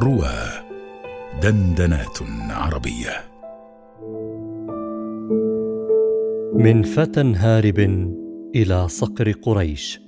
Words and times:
روى 0.00 0.34
دندنات 1.42 2.18
عربية. 2.50 3.10
من 6.54 6.82
فتى 6.82 7.32
هارب 7.36 7.78
إلى 8.54 8.88
صقر 8.88 9.32
قريش 9.32 10.00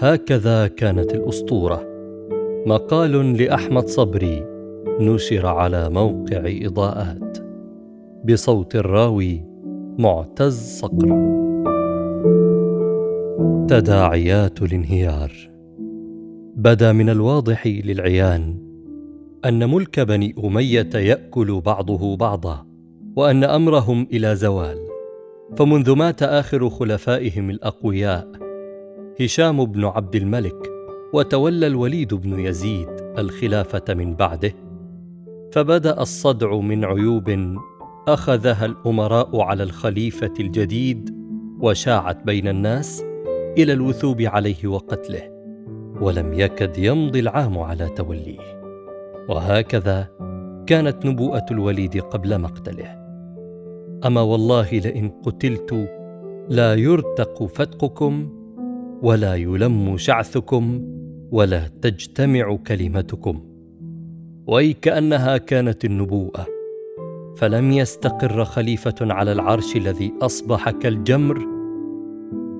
هكذا 0.00 0.66
كانت 0.66 1.14
الأسطورة. 1.14 1.82
مقال 2.66 3.42
لأحمد 3.42 3.86
صبري 3.86 4.44
نشر 5.00 5.46
على 5.46 5.90
موقع 5.90 6.42
إضاءات. 6.46 7.38
بصوت 8.24 8.76
الراوي 8.76 9.44
معتز 9.98 10.80
صقر. 10.80 11.08
تداعيات 13.68 14.62
الانهيار. 14.62 15.32
بدا 16.56 16.92
من 16.92 17.08
الواضح 17.08 17.66
للعيان 17.66 18.69
أن 19.44 19.70
ملك 19.70 20.00
بني 20.00 20.34
أمية 20.44 20.90
يأكل 20.94 21.60
بعضه 21.60 22.16
بعضا 22.16 22.66
وأن 23.16 23.44
أمرهم 23.44 24.06
إلى 24.12 24.36
زوال. 24.36 24.90
فمنذ 25.56 25.90
مات 25.96 26.22
آخر 26.22 26.70
خلفائهم 26.70 27.50
الأقوياء 27.50 28.28
هشام 29.20 29.64
بن 29.64 29.84
عبد 29.84 30.16
الملك 30.16 30.70
وتولى 31.14 31.66
الوليد 31.66 32.14
بن 32.14 32.40
يزيد 32.40 32.88
الخلافة 33.18 33.94
من 33.94 34.14
بعده 34.14 34.52
فبدأ 35.52 36.02
الصدع 36.02 36.56
من 36.56 36.84
عيوب 36.84 37.56
أخذها 38.08 38.66
الأمراء 38.66 39.40
على 39.40 39.62
الخليفة 39.62 40.34
الجديد 40.40 41.14
وشاعت 41.60 42.24
بين 42.24 42.48
الناس 42.48 43.04
إلى 43.58 43.72
الوثوب 43.72 44.20
عليه 44.20 44.66
وقتله 44.66 45.30
ولم 46.00 46.32
يكد 46.32 46.78
يمضي 46.78 47.20
العام 47.20 47.58
على 47.58 47.88
توليه. 47.88 48.59
وهكذا 49.30 50.08
كانت 50.66 51.06
نبوءة 51.06 51.46
الوليد 51.50 52.00
قبل 52.00 52.40
مقتله. 52.40 53.00
أما 54.06 54.20
والله 54.20 54.70
لئن 54.70 55.08
قتلت 55.08 55.88
لا 56.48 56.74
يرتق 56.74 57.44
فتقكم 57.44 58.28
ولا 59.02 59.34
يلم 59.34 59.96
شعثكم 59.96 60.84
ولا 61.30 61.68
تجتمع 61.82 62.56
كلمتكم. 62.56 63.40
وي 64.46 64.72
كأنها 64.72 65.36
كانت 65.36 65.84
النبوءة 65.84 66.46
فلم 67.36 67.72
يستقر 67.72 68.44
خليفة 68.44 68.94
على 69.00 69.32
العرش 69.32 69.76
الذي 69.76 70.12
أصبح 70.22 70.70
كالجمر 70.70 71.46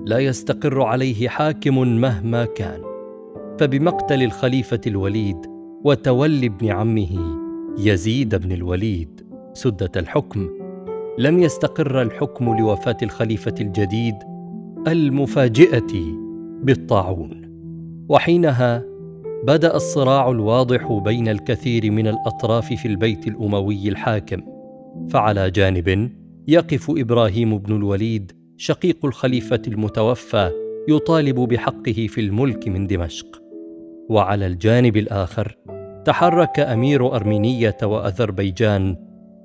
لا 0.06 0.18
يستقر 0.18 0.82
عليه 0.82 1.28
حاكم 1.28 2.00
مهما 2.00 2.44
كان. 2.44 2.80
فبمقتل 3.58 4.22
الخليفة 4.22 4.80
الوليد 4.86 5.49
وتولي 5.84 6.46
ابن 6.46 6.68
عمه 6.68 7.40
يزيد 7.78 8.34
بن 8.34 8.52
الوليد 8.52 9.20
سدة 9.52 9.90
الحكم. 9.96 10.48
لم 11.18 11.38
يستقر 11.38 12.02
الحكم 12.02 12.58
لوفاة 12.58 12.96
الخليفة 13.02 13.54
الجديد 13.60 14.14
المفاجئة 14.88 15.92
بالطاعون. 16.62 17.42
وحينها 18.08 18.84
بدأ 19.44 19.76
الصراع 19.76 20.30
الواضح 20.30 20.92
بين 20.92 21.28
الكثير 21.28 21.90
من 21.90 22.06
الأطراف 22.06 22.72
في 22.72 22.88
البيت 22.88 23.26
الأموي 23.28 23.88
الحاكم 23.88 24.42
فعلى 25.10 25.50
جانب 25.50 26.10
يقف 26.48 26.90
إبراهيم 26.90 27.58
بن 27.58 27.76
الوليد 27.76 28.32
شقيق 28.56 29.06
الخليفة 29.06 29.62
المتوفى 29.68 30.50
يطالب 30.88 31.40
بحقه 31.40 32.06
في 32.08 32.20
الملك 32.20 32.68
من 32.68 32.86
دمشق. 32.86 33.49
وعلى 34.10 34.46
الجانب 34.46 34.96
الآخر 34.96 35.56
تحرك 36.04 36.60
أمير 36.60 37.16
أرمينية 37.16 37.76
وأذربيجان 37.82 38.96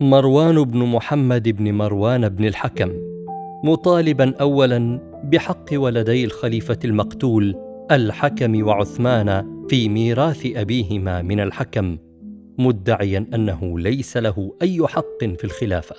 مروان 0.02 0.64
بن 0.64 0.80
محمد 0.80 1.50
بن 1.50 1.74
مروان 1.74 2.30
بن 2.30 2.46
الحكم 2.46 2.92
مطالبا 3.64 4.36
اولا 4.42 5.00
بحق 5.24 5.66
ولدي 5.74 6.26
الخليفة 6.26 6.80
المقتول 6.86 7.56
الحكم 7.92 8.68
وعثمان 8.68 9.46
في 9.70 9.90
ميراث 9.90 10.46
أبيهما 10.56 11.22
من 11.22 11.40
الحكم 11.40 11.98
مدعيا 12.60 13.26
أنه 13.34 13.80
ليس 13.80 14.18
له 14.18 14.52
أي 14.62 14.88
حق 14.88 15.20
في 15.38 15.44
الخلافة. 15.44 15.96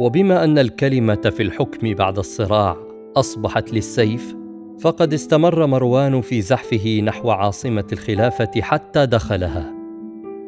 وبما 0.00 0.44
أن 0.44 0.58
الكلمة 0.58 1.32
في 1.36 1.42
الحكم 1.42 1.94
بعد 1.94 2.18
الصراع 2.18 2.76
أصبحت 3.16 3.72
للسيف 3.72 4.34
فقد 4.80 5.12
استمر 5.12 5.66
مروان 5.66 6.20
في 6.20 6.40
زحفه 6.40 7.00
نحو 7.04 7.30
عاصمة 7.30 7.84
الخلافة 7.92 8.60
حتى 8.60 9.06
دخلها. 9.06 9.74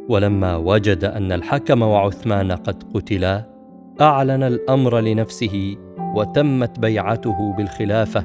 ولما 0.09 0.57
وجد 0.57 1.05
أن 1.05 1.33
الحكم 1.33 1.83
وعثمان 1.83 2.53
قد 2.53 2.83
قتلا 2.95 3.45
أعلن 4.01 4.43
الأمر 4.43 5.01
لنفسه 5.01 5.77
وتمت 6.15 6.79
بيعته 6.79 7.55
بالخلافة 7.57 8.25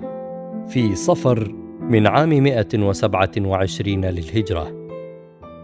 في 0.68 0.96
صفر 0.96 1.56
من 1.82 2.08
عام 2.08 2.30
127 2.30 4.06
للهجرة 4.06 4.88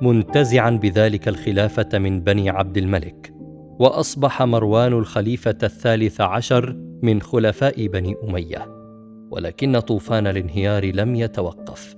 منتزعا 0.02 0.70
بذلك 0.70 1.28
الخلافة 1.28 2.00
من 2.00 2.22
بني 2.22 2.50
عبد 2.50 2.78
الملك 2.78 3.34
وأصبح 3.80 4.42
مروان 4.44 4.94
الخليفة 4.94 5.58
الثالث 5.64 6.22
عشر 6.22 6.76
من 7.02 7.22
خلفاء 7.22 7.88
بني 7.88 8.16
أمية. 8.24 8.77
ولكن 9.32 9.80
طوفان 9.80 10.28
الانهيار 10.28 10.86
لم 10.86 11.16
يتوقف. 11.16 11.96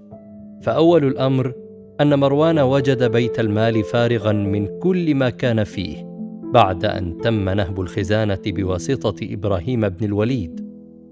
فأول 0.61 1.05
الأمر 1.05 1.53
أن 2.01 2.19
مروان 2.19 2.59
وجد 2.59 3.11
بيت 3.11 3.39
المال 3.39 3.83
فارغا 3.83 4.31
من 4.31 4.79
كل 4.79 5.15
ما 5.15 5.29
كان 5.29 5.63
فيه 5.63 6.09
بعد 6.53 6.85
أن 6.85 7.17
تم 7.17 7.49
نهب 7.49 7.81
الخزانة 7.81 8.41
بواسطة 8.45 9.15
إبراهيم 9.23 9.89
بن 9.89 10.05
الوليد 10.05 10.65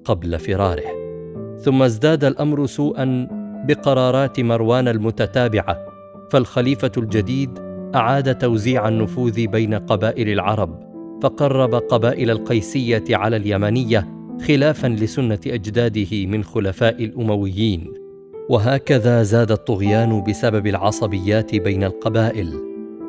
قبل 0.05 0.39
فراره. 0.39 1.07
ثم 1.59 1.83
ازداد 1.83 2.23
الأمر 2.23 2.65
سوءا 2.65 3.27
بقرارات 3.67 4.39
مروان 4.39 4.87
المتتابعة 4.87 5.77
فالخليفة 6.31 6.91
الجديد 6.97 7.59
أعاد 7.95 8.37
توزيع 8.37 8.87
النفوذ 8.87 9.47
بين 9.47 9.73
قبائل 9.73 10.29
العرب 10.29 10.87
فقرب 11.23 11.75
قبائل 11.75 12.29
القيسية 12.29 13.03
على 13.09 13.37
اليمنية 13.37 14.16
خلافا 14.41 14.87
لسنة 14.87 15.39
أجداده 15.47 16.25
من 16.25 16.43
خلفاء 16.43 17.03
الأمويين. 17.03 17.93
وهكذا 18.49 19.23
زاد 19.23 19.51
الطغيان 19.51 20.23
بسبب 20.23 20.67
العصبيات 20.67 21.55
بين 21.55 21.83
القبائل 21.83 22.53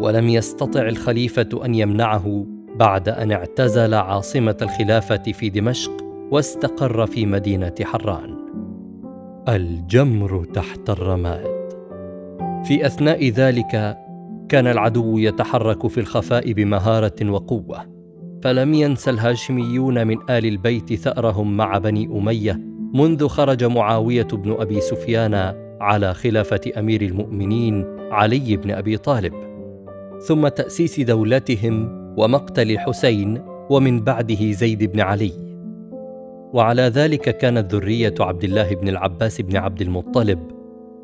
ولم 0.01 0.29
يستطع 0.29 0.89
الخليفة 0.89 1.49
أن 1.65 1.75
يمنعه 1.75 2.47
بعد 2.75 3.09
أن 3.09 3.33
اعتزل 3.33 3.95
عاصمة 3.95 4.57
الخلافة 4.63 5.33
في 5.33 5.51
دمشق 5.51 5.93
واستقر 6.31 7.07
في 7.07 7.27
مدينة 7.27 7.75
حران. 7.83 8.37
الجمر 9.49 10.45
تحت 10.45 10.91
الرماد. 10.91 11.69
في 12.65 12.87
أثناء 12.87 13.29
ذلك 13.29 13.99
كان 14.49 14.67
العدو 14.67 15.19
يتحرك 15.19 15.87
في 15.87 16.01
الخفاء 16.01 16.53
بمهارة 16.53 17.31
وقوة. 17.31 17.98
فلم 18.43 18.75
ينس 18.75 19.09
الهاشميون 19.09 20.07
من 20.07 20.17
آل 20.31 20.47
البيت 20.47 20.95
ثأرهم 20.95 21.57
مع 21.57 21.79
بني 21.79 22.07
أمية 22.07 22.61
منذ 22.95 23.29
خرج 23.29 23.65
معاوية 23.65 24.27
بن 24.33 24.57
أبي 24.61 24.81
سفيان 24.81 25.35
على 25.81 26.15
خلافة 26.15 26.61
أمير 26.77 27.03
المؤمنين 27.03 27.85
علي 28.11 28.57
بن 28.57 28.71
أبي 28.71 28.97
طالب. 28.97 29.33
ثم 30.27 30.49
تأسيس 30.49 31.01
دولتهم 31.01 31.89
ومقتل 32.19 32.71
الحسين 32.71 33.43
ومن 33.71 34.01
بعده 34.01 34.53
زيد 34.53 34.85
بن 34.93 35.01
علي. 35.01 35.33
وعلى 36.53 36.83
ذلك 36.83 37.37
كانت 37.37 37.75
ذرية 37.75 38.15
عبد 38.21 38.45
الله 38.45 38.75
بن 38.75 38.89
العباس 38.89 39.41
بن 39.41 39.57
عبد 39.57 39.83
المطلب 39.83 40.39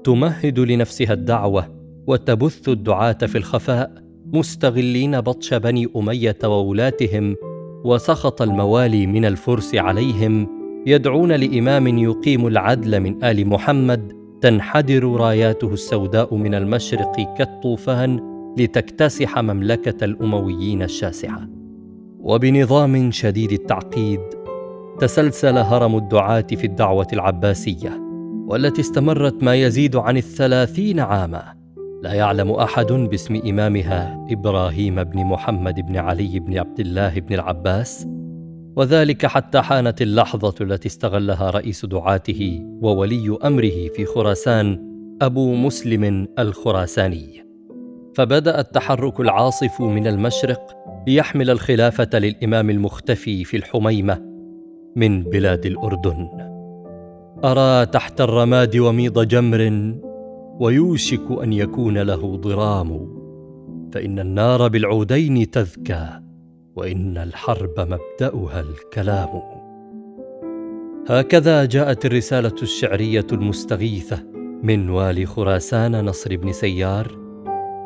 تمهد 0.05 0.59
لنفسها 0.59 1.13
الدعوة 1.13 1.67
وتبث 2.07 2.69
الدعاة 2.69 3.13
في 3.13 3.39
الخفاء 3.39 4.04
مستغلين 4.33 5.21
بطش 5.21 5.55
بني 5.55 5.89
أمية 5.97 6.39
وولاتهم 6.45 7.37
وسخط 7.85 8.43
الموالي 8.43 9.07
من 9.07 9.25
الفرس 9.25 9.75
عليهم 9.75 10.49
يدعون 10.87 11.33
لإمام 11.33 11.99
يقيم 11.99 12.47
العدل 12.47 13.01
من 13.01 13.25
آل 13.25 13.49
محمد 13.49 14.13
تنحدر 14.41 15.05
راياته 15.05 15.73
السوداء 15.73 16.35
من 16.35 16.55
المشرق 16.55 17.35
كالطوفان 17.39 18.21
لتكتسح 18.59 19.39
مملكة 19.39 20.05
الأمويين 20.05 20.83
الشاسعة. 20.83 21.49
وبنظام 22.21 23.11
شديد 23.11 23.53
التعقيد 23.53 24.21
تسلسل 25.01 25.59
هرم 25.59 25.97
الدعاة 25.97 26.47
في 26.51 26.65
الدعوة 26.65 27.07
العباسية 27.13 28.01
والتي 28.47 28.81
استمرت 28.81 29.43
ما 29.43 29.55
يزيد 29.55 29.97
عن 29.97 30.17
الثلاثين 30.17 31.01
عاما. 31.01 31.64
لا 32.05 32.13
يعلم 32.13 32.51
أحد 32.51 32.93
باسم 32.93 33.41
إمامها 33.49 34.27
إبراهيم 34.31 35.05
بن 35.05 35.25
محمد 35.25 35.81
بن 35.81 35.97
علي 35.97 36.39
بن 36.41 36.59
عبد 36.59 36.81
الله 36.81 37.21
بن 37.21 37.35
العباس 37.35 38.07
وذلك 38.77 39.27
حتى 39.27 39.61
حانت 39.61 40.03
اللحظة 40.03 40.55
التي 40.61 40.89
استغلها 40.89 41.51
رئيس 41.51 41.85
دعاته 41.85 42.61
وولي 42.83 43.39
أمره 43.45 43.89
في 43.97 44.05
خراسان 44.05 44.79
أبو 45.23 45.55
مسلم 45.55 46.29
الخراساني. 46.39 47.45
فبدا 48.17 48.61
التحرك 48.61 49.21
العاصف 49.21 49.81
من 49.81 50.07
المشرق 50.07 50.77
ليحمل 51.07 51.51
الخلافة 51.51 52.19
للإمام 52.19 52.71
المختفي 52.71 53.45
في 53.45 53.57
الحميمة 53.57 54.23
من 54.97 55.23
بلاد 55.23 55.67
الأردن. 55.67 56.29
أرى 57.45 57.87
تحت 57.87 58.21
الرماد 58.21 58.77
وميض 58.77 59.29
جمر 59.29 59.95
ويوشك 60.61 61.43
أن 61.43 61.53
يكون 61.53 61.99
له 61.99 62.37
ضرام. 62.37 63.15
فإن 63.93 64.19
النار 64.19 64.69
بالعودين 64.69 65.51
تذكى 65.51 66.21
وإن 66.77 67.17
الحرب 67.17 67.75
مبدأها 67.81 68.61
الكلام. 68.61 69.43
هكذا 71.09 71.65
جاءت 71.65 72.07
الرسالة 72.07 72.55
الشعرية 72.63 73.27
المستغيثة 73.33 74.23
من 74.63 74.91
والي 74.91 75.27
خراسان 75.27 76.05
نصر 76.05 76.37
بن 76.37 76.53
سيار 76.53 77.19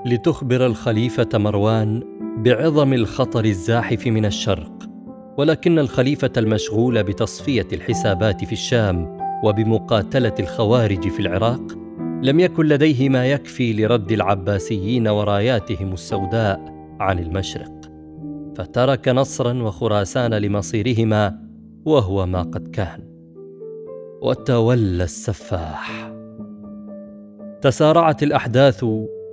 لتخبر 0.06 0.66
الخليفة 0.66 1.28
مروان 1.34 2.02
بعظم 2.44 2.92
الخطر 2.92 3.44
الزاحف 3.44 4.06
من 4.06 4.24
الشرق 4.24 4.72
ولكن 5.38 5.78
الخليفة 5.78 6.32
المشغول 6.36 7.02
بتصفية 7.02 7.66
الحسابات 7.72 8.44
في 8.44 8.52
الشام 8.52 9.18
وبمقاتلة 9.44 10.34
الخوارج 10.40 11.08
في 11.08 11.20
العراق 11.20 11.87
لم 12.22 12.40
يكن 12.40 12.66
لديه 12.66 13.08
ما 13.08 13.26
يكفي 13.26 13.72
لرد 13.72 14.12
العباسيين 14.12 15.08
وراياتهم 15.08 15.92
السوداء 15.92 16.60
عن 17.00 17.18
المشرق. 17.18 17.90
فترك 18.56 19.08
نصرا 19.08 19.62
وخراسان 19.62 20.34
لمصيرهما 20.34 21.38
وهو 21.84 22.26
ما 22.26 22.42
قد 22.42 22.68
كان. 22.68 23.08
وتولى 24.22 25.04
السفاح. 25.04 26.12
تسارعت 27.60 28.22
الأحداث 28.22 28.84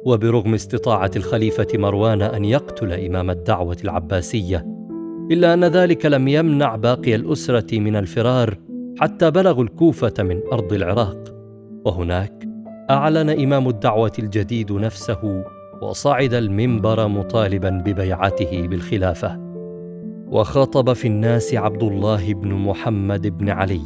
وبرغم 0.05 0.53
استطاعة 0.53 1.11
الخليفة 1.15 1.67
مروان 1.73 2.21
أن 2.21 2.45
يقتل 2.45 2.93
إمام 2.93 3.29
الدعوة 3.29 3.77
العباسية 3.83 4.65
إلا 5.31 5.53
أن 5.53 5.63
ذلك 5.63 6.05
لم 6.05 6.27
يمنع 6.27 6.75
باقي 6.75 7.15
الأسرة 7.15 7.79
من 7.79 7.95
الفرار 7.95 8.57
حتى 8.99 9.31
بلغوا 9.31 9.63
الكوفة 9.63 10.13
من 10.19 10.41
أرض 10.53 10.73
العراق. 10.73 11.35
وهناك 11.85 12.54
أعلن 12.89 13.29
إمام 13.29 13.67
الدعوة 13.67 14.11
الجديد 14.19 14.71
نفسه 14.71 15.43
وصعد 15.81 16.33
المنبر 16.33 17.07
مطالبا 17.07 17.69
ببيعته 17.69 18.67
بالخلافة 18.67 19.39
وخطب 20.27 20.93
في 20.93 21.07
الناس 21.07 21.53
عبد 21.53 21.83
الله 21.83 22.33
بن 22.33 22.53
محمد 22.53 23.27
بن 23.37 23.49
علي 23.49 23.81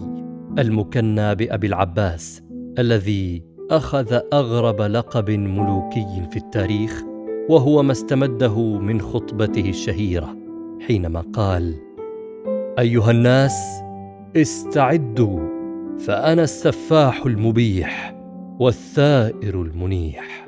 المكنى 0.60 1.36
بأبي 1.36 1.68
العباس 1.68 2.44
الذي 2.80 3.44
أخذ 3.72 4.19
أغرب 4.34 4.81
لقب 4.81 5.31
ملوكي 5.31 6.28
في 6.31 6.38
التاريخ 6.38 7.04
وهو 7.50 7.84
ما 7.84 7.92
استمده 7.92 8.60
من 8.62 9.02
خطبته 9.02 9.69
الشهيرة 9.69 10.38
حينما 10.88 11.24
قال 11.34 11.75
أيها 12.80 13.12
الناس 13.12 13.81
استعدوا 14.36 15.40
فأنا 16.00 16.44
السفاح 16.44 17.25
المبيح. 17.25 18.19
والثائر 18.60 19.62
المنيح. 19.62 20.48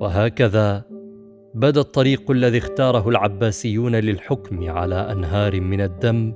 وهكذا 0.00 0.84
بدأ 1.54 1.80
الطريق 1.80 2.30
الذي 2.30 2.58
اختاره 2.58 3.08
العباسيون 3.08 3.96
للحكم 3.96 4.70
على 4.70 4.94
أنهار 4.94 5.60
من 5.60 5.80
الدم 5.80 6.34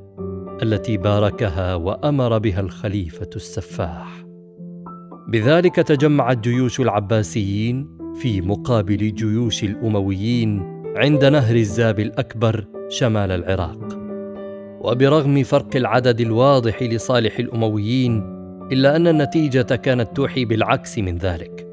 التي 0.62 0.96
باركها 0.96 1.74
وأمر 1.74 2.38
بها 2.38 2.60
الخليفة 2.60 3.30
السفاح. 3.36 4.24
بذلك 5.28 5.76
تجمعت 5.76 6.38
جيوش 6.38 6.80
العباسيين 6.80 7.98
في 8.20 8.40
مقابل 8.40 9.14
جيوش 9.14 9.64
الأمويين 9.64 10.82
عند 10.96 11.24
نهر 11.24 11.56
الزاب 11.56 12.00
الأكبر 12.00 12.64
شمال 12.88 13.30
العراق. 13.30 13.98
وبرغم 14.80 15.42
فرق 15.42 15.76
العدد 15.76 16.20
الواضح 16.20 16.82
لصالح 16.82 17.38
الأمويين 17.38 18.35
إلا 18.72 18.96
أن 18.96 19.06
النتيجة 19.06 19.62
كانت 19.62 20.16
توحي 20.16 20.44
بالعكس 20.44 20.98
من 20.98 21.18
ذلك. 21.18 21.66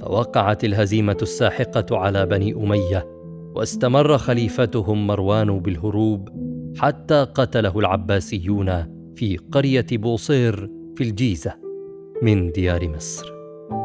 فوقعت 0.00 0.64
الهزيمة 0.64 1.16
الساحقة 1.22 1.96
على 1.96 2.26
بني 2.26 2.54
أمية 2.54 3.06
واستمر 3.54 4.18
خليفتهم 4.18 5.06
مروان 5.06 5.60
بالهروب 5.60 6.28
حتى 6.78 7.26
قتله 7.34 7.78
العباسيون 7.78 8.66
في 9.14 9.36
قرية 9.52 9.86
بوصير 9.92 10.70
في 10.96 11.04
الجيزة 11.04 11.54
من 12.22 12.52
ديار 12.52 12.88
مصر. 12.88 13.32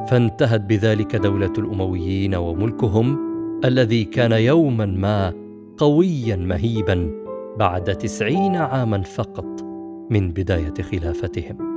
فانتهت 0.08 0.62
بذلك 0.62 1.16
دولة 1.16 1.54
الأمويين 1.58 2.36
وملكهم 2.36 3.20
الذي 3.66 4.04
كان 4.04 4.32
يوما 4.32 4.86
ما 4.86 5.34
قويا 5.78 6.36
مهيبا 6.36 7.12
بعد 7.60 7.96
تسعين 7.96 8.56
عاما 8.56 9.02
فقط 9.02 9.62
من 10.10 10.32
بداية 10.32 10.74
خلافتهم. 10.82 11.73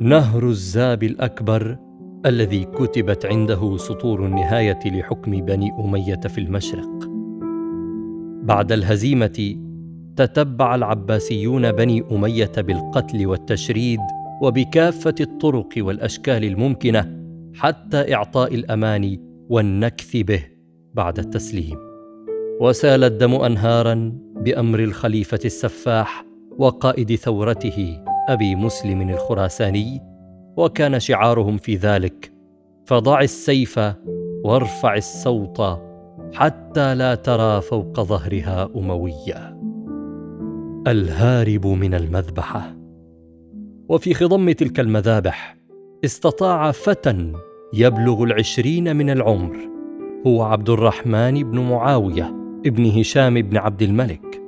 نهر 0.00 0.48
الزاب 0.48 1.02
الأكبر 1.02 1.76
الذي 2.26 2.64
كتبت 2.64 3.26
عنده 3.26 3.76
سطور 3.76 4.26
النهاية 4.26 4.78
لحكم 4.86 5.30
بني 5.30 5.72
أمية 5.72 6.20
في 6.20 6.38
المشرق. 6.38 7.08
بعد 8.42 8.72
الهزيمة 8.72 9.56
تتبع 10.16 10.74
العباسيون 10.74 11.72
بني 11.72 12.04
أمية 12.12 12.52
بالقتل 12.58 13.26
والتشريد 13.26 14.00
وبكافة 14.42 15.14
الطرق 15.20 15.68
والأشكال 15.78 16.44
الممكنة 16.44 17.20
حتى 17.54 18.14
إعطاء 18.14 18.54
الأمان 18.54 19.18
والنكث 19.48 20.16
به 20.16 20.44
بعد 20.94 21.18
التسليم. 21.18 21.76
وسال 22.60 23.04
الدم 23.04 23.34
انهارا 23.34 24.12
بأمر 24.36 24.80
الخليفة 24.80 25.40
السفاح 25.44 26.24
وقائد 26.58 27.14
ثورته 27.14 28.05
أبي 28.28 28.54
مسلم 28.54 29.10
الخراساني 29.10 30.02
وكان 30.56 31.00
شعارهم 31.00 31.56
في 31.56 31.76
ذلك 31.76 32.32
فضع 32.86 33.20
السيف 33.20 33.80
وارفع 34.44 34.94
الصوت 34.94 35.62
حتى 36.34 36.94
لا 36.94 37.14
ترى 37.14 37.60
فوق 37.60 38.00
ظهرها 38.00 38.68
أموية. 38.76 39.56
الهارب 40.86 41.66
من 41.66 41.94
المذبحة. 41.94 42.76
وفي 43.88 44.14
خضم 44.14 44.52
تلك 44.52 44.80
المذابح 44.80 45.56
استطاع 46.04 46.70
فتى 46.70 47.32
يبلغ 47.74 48.22
العشرين 48.22 48.96
من 48.96 49.10
العمر 49.10 49.56
هو 50.26 50.42
عبد 50.42 50.70
الرحمن 50.70 51.50
بن 51.50 51.58
معاوية 51.60 52.36
ابن 52.66 52.86
هشام 52.86 53.42
بن 53.42 53.56
عبد 53.56 53.82
الملك 53.82 54.42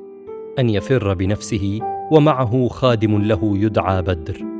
أن 0.58 0.70
يفر 0.70 1.14
بنفسه 1.14 1.80
ومعه 2.12 2.68
خادم 2.68 3.22
له 3.22 3.58
يدعى 3.58 4.02
بدر. 4.02 4.58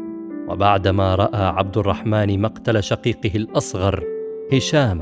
وبعدما 0.48 1.14
رأى 1.14 1.44
عبد 1.44 1.78
الرحمن 1.78 2.40
مقتل 2.40 2.82
شقيقه 2.82 3.36
الأصغر 3.36 4.04
هشام 4.52 5.00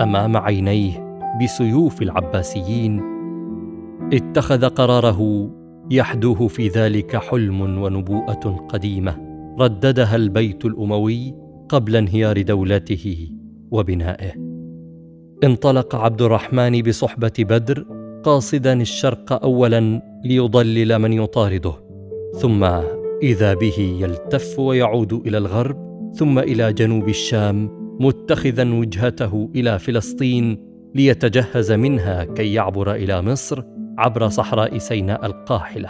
أمام 0.00 0.36
عينيه 0.36 1.18
بسيوف 1.42 2.02
العباسيين 2.02 3.02
اتخذ 4.12 4.68
قراره 4.68 5.50
يحدوه 5.90 6.48
في 6.48 6.68
ذلك 6.68 7.16
حلم 7.16 7.60
ونبوءة 7.60 8.66
قديمة. 8.68 9.16
رددها 9.60 10.16
البيت 10.16 10.64
الأموي 10.64 11.34
قبل 11.68 11.96
انهيار 11.96 12.42
دولته 12.42 13.28
وبنائه. 13.70 14.32
انطلق 15.44 15.94
عبد 15.94 16.22
الرحمن 16.22 16.82
بصحبة 16.82 17.32
بدر 17.38 17.86
قاصدا 18.24 18.72
الشرق 18.72 19.42
اولا 19.44 20.02
ليضلل 20.24 20.98
من 20.98 21.12
يطارده 21.12 21.72
ثم 22.38 22.64
إذا 23.22 23.54
به 23.54 23.98
يلتف 24.00 24.58
ويعود 24.58 25.12
إلى 25.12 25.38
الغرب 25.38 25.90
ثم 26.14 26.38
إلى 26.38 26.72
جنوب 26.72 27.08
الشام 27.08 27.70
متخذا 28.00 28.74
وجهته 28.74 29.50
إلى 29.54 29.78
فلسطين 29.78 30.70
ليتجهز 30.94 31.72
منها 31.72 32.24
كي 32.24 32.54
يعبر 32.54 32.94
إلى 32.94 33.22
مصر 33.22 33.62
عبر 33.98 34.28
صحراء 34.28 34.78
سيناء 34.78 35.26
القاحلة. 35.26 35.88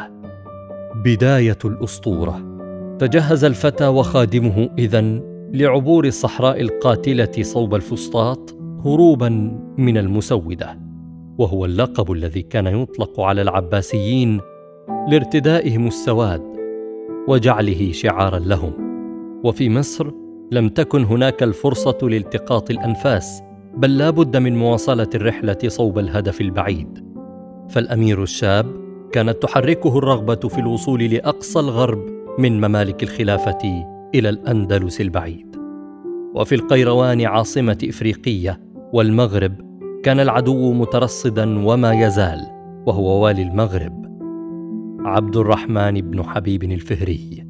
بداية 1.04 1.58
الأسطورة. 1.64 2.40
تجهز 2.98 3.44
الفتى 3.44 3.86
وخادمه 3.86 4.70
إذن 4.78 5.22
لعبور 5.52 6.06
الصحراء 6.06 6.60
القاتلة 6.60 7.42
صوب 7.42 7.74
الفسطاط 7.74 8.56
هروبا 8.84 9.28
من 9.78 9.98
المسودة. 9.98 10.89
وهو 11.40 11.64
اللقب 11.64 12.12
الذي 12.12 12.42
كان 12.42 12.66
يطلق 12.66 13.20
على 13.20 13.42
العباسيين 13.42 14.40
لارتدائهم 15.08 15.86
السواد 15.86 16.42
وجعله 17.28 17.92
شعارا 17.92 18.38
لهم. 18.38 18.72
وفي 19.44 19.70
مصر 19.70 20.10
لم 20.52 20.68
تكن 20.68 21.04
هناك 21.04 21.42
الفرصة 21.42 21.98
لالتقاط 22.02 22.70
الأنفاس 22.70 23.42
بل 23.76 23.98
لا 23.98 24.10
بد 24.10 24.36
من 24.36 24.56
مواصلة 24.56 25.08
الرحلة 25.14 25.58
صوب 25.66 25.98
الهدف 25.98 26.40
البعيد. 26.40 27.04
فالأمير 27.68 28.22
الشاب 28.22 28.66
كانت 29.12 29.42
تحركه 29.42 29.98
الرغبة 29.98 30.48
في 30.48 30.58
الوصول 30.58 31.04
لأقصى 31.04 31.58
الغرب 31.58 32.06
من 32.38 32.60
ممالك 32.60 33.02
الخلافة 33.02 33.86
إلى 34.14 34.28
الأندلس 34.28 35.00
البعيد. 35.00 35.56
وفي 36.34 36.54
القيروان 36.54 37.20
عاصمة 37.20 37.78
إفريقية 37.88 38.60
والمغرب 38.92 39.69
كان 40.02 40.20
العدو 40.20 40.72
مترصدا 40.72 41.66
وما 41.66 41.92
يزال 41.92 42.40
وهو 42.86 43.24
والي 43.24 43.42
المغرب. 43.42 44.06
عبد 45.04 45.36
الرحمن 45.36 46.00
بن 46.00 46.22
حبيب 46.22 46.62
الفهري 46.62 47.46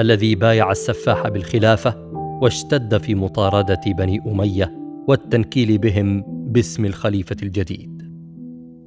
الذي 0.00 0.34
بايع 0.34 0.70
السفاح 0.70 1.28
بالخلافة 1.28 1.94
واشتد 2.42 2.98
في 2.98 3.14
مطاردة 3.14 3.80
بني 3.86 4.20
أمية 4.26 4.74
والتنكيل 5.08 5.78
بهم 5.78 6.24
باسم 6.26 6.84
الخليفة 6.84 7.36
الجديد. 7.42 8.02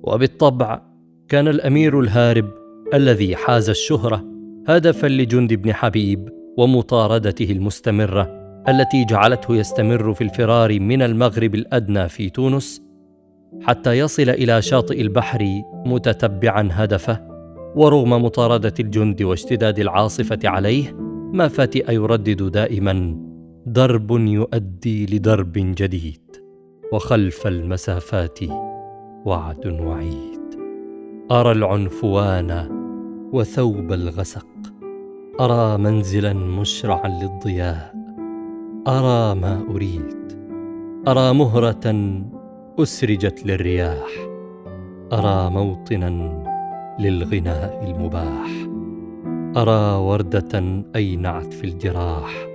وبالطبع 0.03 0.81
كان 1.29 1.47
الأمير 1.47 1.99
الهارب 1.99 2.45
الذي 2.93 3.35
حاز 3.35 3.69
الشهرة 3.69 4.25
هدفا 4.67 5.07
لجند 5.07 5.53
بن 5.53 5.73
حبيب 5.73 6.29
ومطاردته 6.57 7.51
المستمرة 7.51 8.41
التي 8.69 9.05
جعلته 9.05 9.55
يستمر 9.55 10.13
في 10.13 10.23
الفرار 10.23 10.79
من 10.79 11.01
المغرب 11.01 11.55
الأدنى 11.55 12.09
في 12.09 12.29
تونس 12.29 12.90
حتى 13.61 13.99
يصل 13.99 14.29
إلى 14.29 14.61
شاطئ 14.61 15.01
البحر 15.01 15.61
متتبعا 15.85 16.69
هدفه 16.71 17.27
ورغم 17.75 18.09
مطاردة 18.25 18.73
الجند 18.79 19.21
واشتداد 19.21 19.79
العاصفة 19.79 20.39
عليه 20.45 20.93
ما 21.33 21.47
فتئ 21.47 21.93
يردد 21.93 22.51
دائما 22.51 23.17
درب 23.65 24.11
يؤدي 24.11 25.05
لدرب 25.05 25.53
جديد 25.53 26.21
وخلف 26.93 27.47
المسافات 27.47 28.39
وعد 29.25 29.67
وعيد. 29.67 30.41
أرى 31.31 31.51
العنفوان 31.51 32.67
وثوب 33.33 33.93
الغسق 33.93 34.47
أرى 35.39 35.77
منزلا 35.77 36.33
مشرعا 36.33 37.07
للضياء 37.07 37.93
أرى 38.87 39.35
ما 39.35 39.65
أريد 39.69 40.17
أرى 41.07 41.33
مهرة 41.33 41.91
أسرجت 42.79 43.45
للرياح. 43.45 44.27
أرى 45.13 45.49
موطنا 45.49 46.09
للغناء 46.99 47.83
المباح. 47.83 48.49
أرى 49.57 49.95
وردة 49.95 50.83
أينعت 50.95 51.53
في 51.53 51.63
الجراح. 51.63 52.47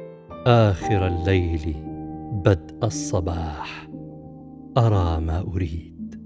آخر 0.47 1.07
الليل 1.07 1.75
بدء 2.45 2.75
الصباح. 2.83 3.89
أرى 4.79 5.21
ما 5.21 5.45
أريد. 5.55 6.23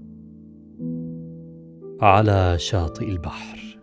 على 2.01 2.55
شاطئ 2.57 3.09
البحر. 3.09 3.79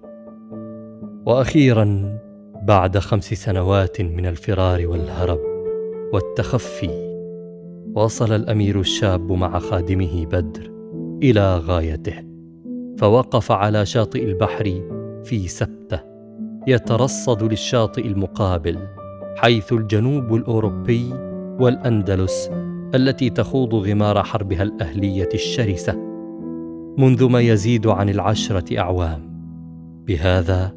وأخيرا 1.27 2.19
بعد 2.62 2.99
خمس 2.99 3.35
سنوات 3.35 4.00
من 4.00 4.27
الفرار 4.27 4.87
والهرب 4.87 5.41
والتخفي 6.12 7.08
وصل 7.95 8.33
الأمير 8.33 8.80
الشاب 8.80 9.33
مع 9.33 9.59
خادمه 9.59 10.26
بدر 10.26 10.71
إلى 11.23 11.59
غايته 11.59 12.14
فوقف 12.99 13.52
على 13.52 13.87
شاطئ 13.87 14.25
البحر 14.25 14.64
في 15.25 15.49
سبتة 15.49 16.00
يترصد 16.66 17.42
للشاطئ 17.42 18.07
المقابل 18.07 18.78
حيث 19.37 19.73
الجنوب 19.73 20.35
الأوروبي 20.35 21.14
والأندلس 21.61 22.50
التي 22.95 23.30
تخوض 23.30 23.75
غمار 23.75 24.23
حربها 24.23 24.62
الأهلية 24.62 25.28
الشرسة. 25.35 25.95
منذ 26.99 27.28
ما 27.28 27.40
يزيد 27.40 27.87
عن 27.87 28.09
العشرة 28.09 28.78
أعوام 28.78 29.28
بهذا 30.07 30.75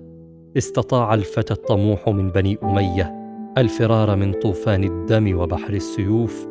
استطاع 0.58 1.13
الفتى 1.13 1.53
الطموح 1.53 2.10
من 2.10 2.30
بني 2.30 2.58
أمية 2.63 3.15
الفرار 3.58 4.15
من 4.15 4.34
طوفان 4.34 4.84
الدم 4.84 5.39
وبحر 5.39 5.74
السيوف 5.74 6.48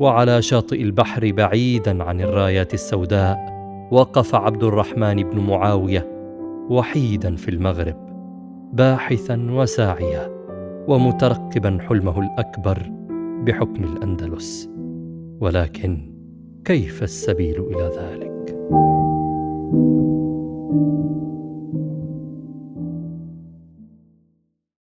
وعلى 0.00 0.42
شاطئ 0.42 0.82
البحر 0.82 1.32
بعيدا 1.32 2.04
عن 2.04 2.20
الرايات 2.20 2.74
السوداء 2.74 3.52
وقف 3.90 4.34
عبد 4.34 4.64
الرحمن 4.64 5.16
بن 5.22 5.38
معاوية 5.38 6.08
وحيدا 6.70 7.36
في 7.36 7.48
المغرب 7.48 7.96
باحثا 8.72 9.46
وساعيا 9.50 10.28
ومترقبا 10.88 11.78
حلمه 11.80 12.20
الأكبر 12.20 12.78
بحكم 13.44 13.84
الأندلس. 13.84 14.70
ولكن 15.40 16.12
كيف 16.64 17.02
السبيل 17.02 17.60
إلى 17.60 17.90
ذلك؟ 17.98 18.32
thank 20.72 21.16
you 21.16 21.21